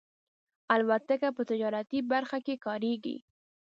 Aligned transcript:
الوتکه 0.73 1.29
په 1.37 1.41
تجارتي 1.49 1.99
برخه 2.11 2.37
کې 2.45 2.55
کارېږي. 2.65 3.17